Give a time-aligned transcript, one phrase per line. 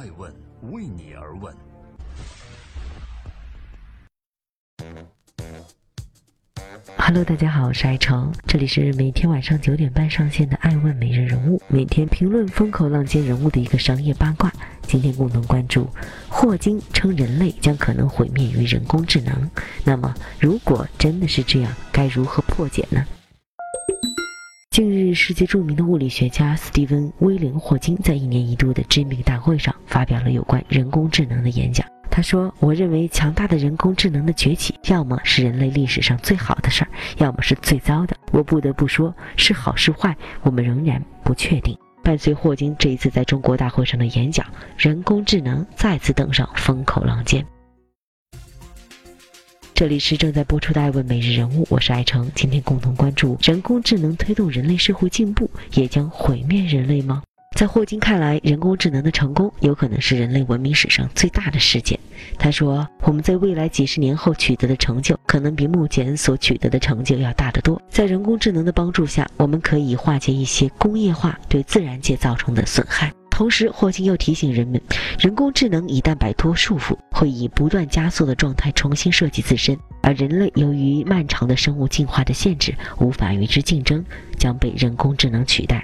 [0.00, 0.32] 爱问
[0.72, 1.54] 为你而问。
[6.96, 14.50] Hello，大家好，我是爱成，这里是每天晚上九点半上线的《爱问每日人物》，每天评论风口浪尖人物的一个商业八卦。
[14.84, 15.86] 今天共同关注，
[16.30, 19.50] 霍金称人类将可能毁灭于人工智能。
[19.84, 23.04] 那么，如果真的是这样，该如何破解呢？
[24.70, 31.84] 近日，世界著名的物理学家斯蒂芬·威廉·霍金在一年一度的知名大会上发表了有关人工智能的演讲。
[32.08, 38.16] 他说：“我认为强大的人工智能的崛起，要么是人类历史上最好的事儿，要么是最糟的。
[38.30, 44.46] 我不得不说，是好是坏，我们仍然不确定。”伴随霍金这一次在中国大会上的演讲，
[44.78, 47.44] 人工智能再次登上风口浪尖。
[49.80, 57.22] 这里是正在播出的《爱问每日人物》，我是爱成，今天共同关注：人工智能推动人类社会进步，也将毁灭人类吗？
[57.56, 61.98] 在霍金看来，人工智能的成功有可能是人类文明史上最大的事件。
[62.38, 67.80] 他说：“我们在未来几十年后取得的成就，可能比目前所取得的成就要大得多。
[67.88, 74.78] 在人工智能的帮助下，我们可以化解一些工业化对自然界造成的损害。”同时，霍金又提醒人们，
[75.18, 84.04] 人工智能一旦摆脱束缚，会以不断加速的状态重新设计自身，而人类由于漫长的生物进化的限制，无法与之竞争，
[84.36, 85.82] 将被人工智能取代。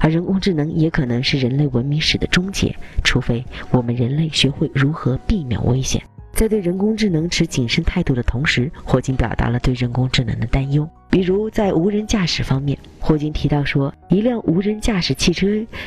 [0.00, 6.02] 而人工智能也可能是人类文明史的终结，除非我们人类学会如何避免危险。
[6.36, 10.86] 在对人工智能持谨慎态度的同时，霍金表达了对人工智能的担忧。
[11.08, 15.46] 比如在无人驾驶方面，霍金提到说，一辆无人驾驶汽车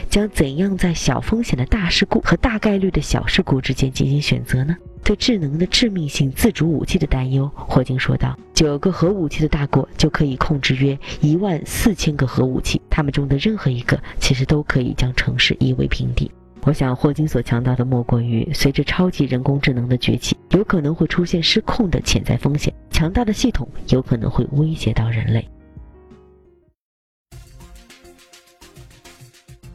[0.10, 4.76] 将怎样在小风险的大事故和大概率的小事故之间进行选择呢？
[5.04, 16.32] 对智能的致命性自主武器的担忧，霍金说道：“九个核武器的大国就可以控制约一万四千个核武器，他们中的任何一个其实都可以将城市夷为平地。”
[16.64, 25.48] 我想，霍金所强调的莫过于，随着超级人工智能的崛起，有可能会出现失控的潜在风险，强大的系统有可能会威胁到人类。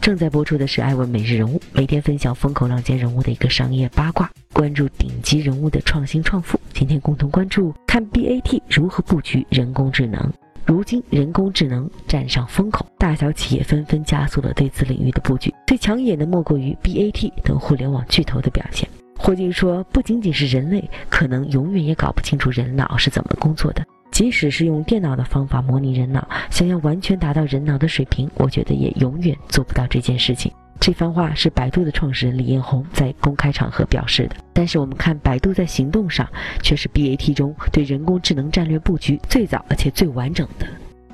[0.01, 6.61] 正在播出的是《艾问每日人物》，每天分享风口浪尖人物的一个商业八卦，关注顶级人物的创新创富。
[6.75, 10.31] 今天共同关注，看 BAT 如何布局人工智能。
[10.67, 15.53] 如今，人工智能站上风口，大小企业纷纷加速了对此领域的布局。
[15.67, 18.89] 最抢眼的莫过于 BAT 等互联网巨头的表现。
[19.19, 23.85] 霍金说：“不仅仅是人类，可能永远也搞不清楚人脑是怎么工作的。
[24.11, 34.37] 即使是用电脑的方法模拟人脑，想要完全达到人脑的水平，我觉得也永远做不到这件事情。”这番话是百度的创始人李彦宏在公开场合表示的。
[34.53, 36.29] 但是我们看百度在行动上，
[36.63, 40.67] 却是 BAT 中对人工智能战略布局最早而且最完整的。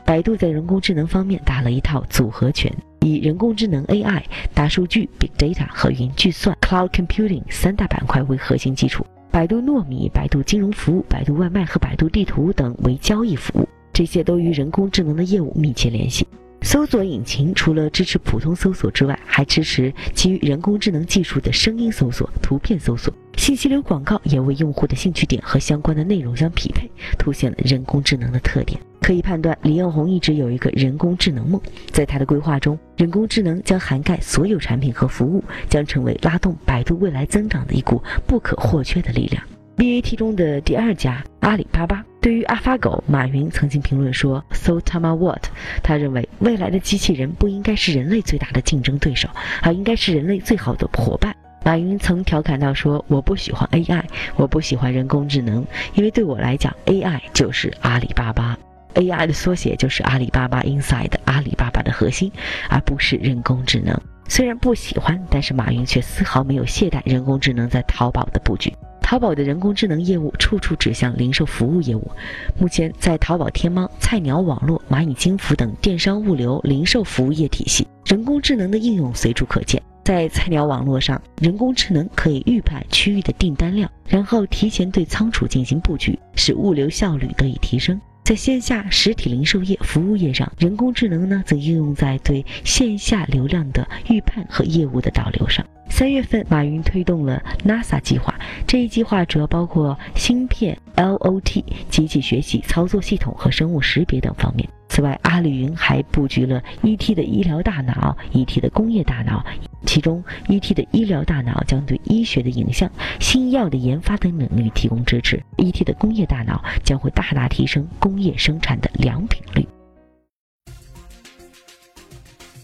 [0.05, 4.23] 百度在人工智能方面打了一套组合拳，以人工智能 AI、
[4.53, 16.27] 大数据 Big Data 和云计算 Cloud Computing 三大板块为核心基础，百度糯米、百度金融服务、百度外卖和百度地图等为交易服务，这些都与人工智能的业务密切联系。
[16.63, 23.13] 搜索引擎除了支持普通搜索之外，还支持基于人工智能技术的声音搜索、图片搜索。
[23.37, 26.89] 信息流广告也为用户的兴趣点和相关的内容相匹配，
[27.19, 28.79] 凸显了人工智能的特点。
[29.01, 31.61] 可以判断，李彦宏一直有一个人工智能梦。
[31.91, 39.43] 在他的规划中，人工智能将涵盖所有产品和服务，将成为拉动百度未来增长的一股不可或缺的力量。
[39.77, 45.47] BAT 中的第二家阿里巴巴，对于阿发狗，马云曾经评论说：“So Tama what？”
[45.83, 49.27] 他认为未来的机器人不应该是人类最大的竞争对手，
[49.63, 51.35] 而应该是人类最好的伙伴。
[51.65, 54.03] 马云曾调侃到说：“我不喜欢 AI，
[54.37, 58.59] 我不喜欢人工智能，因为对我来讲，AI 就是阿里巴巴
[58.95, 62.31] ，AI 的缩写就是阿里巴巴 Inside 阿里巴巴的核心，
[62.69, 63.99] 而不是人工智能。
[64.29, 68.71] 虽然不喜欢，但是马云却丝毫没有懈怠人工智能在淘宝的布局。”
[69.11, 72.09] 淘宝的人工智能业务处处指向零售服务业务。
[72.57, 79.83] 目前，在淘宝天猫、菜鸟网络、蚂蚁金服等电商物流零售服务业体系，人工智能的应用随处可见。
[80.05, 88.01] 在菜鸟网络上，人工智能可以预判区域的订单量，然后提前对仓储进行布局，使物流效率得以提升。
[88.23, 95.67] 在线下实体零售业服务业上，人工智能呢，则应用在对线下流量的预判和业务的导流上。
[96.01, 98.35] 三月份，马云推动了 NASA 计划。
[98.67, 104.67] 这一计划主要包括芯片、LOT、机器学习、操作系统和生物识别等方面。
[104.89, 109.45] 此外，阿里云还布局了 ET 的医疗大脑、ET 的工业大脑。
[109.85, 119.69] 其中，ET 的医疗大脑将对医学的影像、新药的研发等领域提供支持；ET 的工业大脑将会大大提升工业生产的良品率。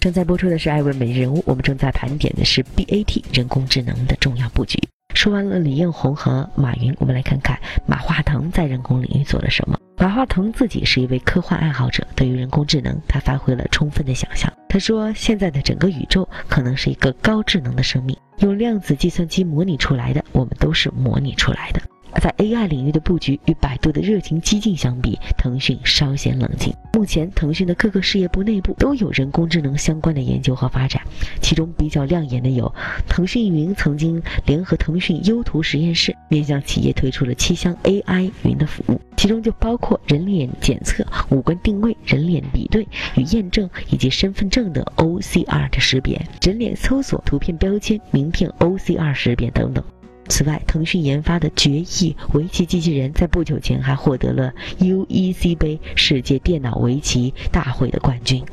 [0.07, 4.79] 正在播出的是《艾问每日人物》，我们正在盘点的是 BAT 人工智能的重要布局。
[5.17, 7.59] 说完了李彦宏和马云，我们来看看
[7.89, 9.77] 马化腾在人工领域做了什么。
[9.99, 14.49] 马化腾自己是一位科幻爱好者，对于人工智能，他发挥了充分的想象。
[14.69, 21.83] 他说：“现在的整个宇宙可能是一个高智能的生命，用量子计算机模拟出来的，我们都是模拟出来的。”
[22.21, 26.75] 在 AI 领域的布局与百度的热情激进相比，腾讯稍显冷静。
[26.93, 31.03] 目前，腾讯的各个事业部内部都有人工智能相关的研究和发展，
[31.43, 32.73] 其中比较亮眼的有，
[33.07, 42.87] 腾讯云曾经联合腾讯优图实验室，面向企业推出了七项 AI 云的服务，其中就包括人脸检测、五官定位、人脸比对
[43.17, 49.85] 与验证，以及身份证的 OCR 的识别、人脸搜索、图片标签、名片 OCR 识别等等。
[50.29, 58.45] 此外，腾讯研发的决议围棋机器人在不久前还获得了 UEC 杯世界电脑围棋大会的冠军。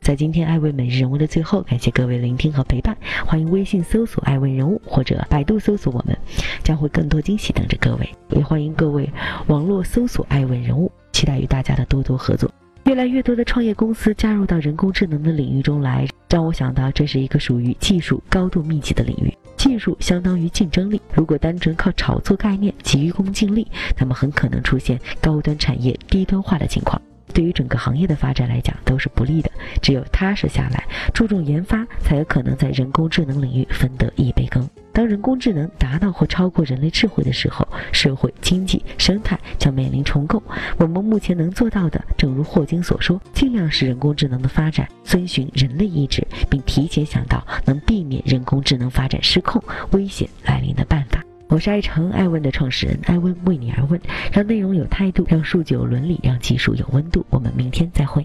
[0.00, 2.96] 在今天艾问每日人物的最后，感谢各位聆听和陪伴，
[3.26, 6.16] 欢迎微信搜索“艾问人物”或者百度搜索我们，
[6.62, 8.08] 将会更多惊喜等着各位。
[8.30, 9.10] 也欢迎各位
[9.48, 12.48] 网络搜索“艾问人物”，期待与大家的多多合作。
[12.86, 19.36] 越来越多的创业公司加入到人工智能的领域中来，让我想到这是一个属于技术高度密集的领域。
[19.56, 23.66] 技术相当于竞争力，如果单纯靠炒作概念、急于功近利，
[23.98, 27.00] 那么很可能出现高端产业低端化的情况。
[27.34, 29.50] 对于整个行业的发展来讲都是不利的。
[29.82, 34.64] 只有踏实下来，注重研发，才有可能在人工智能领域分得一杯羹。
[34.96, 40.42] 当人工智能达到或超过人类智慧的时候，社会、经济、生态将面临重构。
[40.78, 51.22] 我们目前能做到的，正如霍金所说，尽量使人工智能的发展遵循人类意志，并提前想到能避免人工智能发展失控、危险来临的办法。
[51.48, 54.00] 我是爱成爱问的创始人，爱问为你而问，
[54.32, 57.22] 让内容有态度，让数据有伦理，让技术有温度。
[57.28, 58.24] 我们明天再会。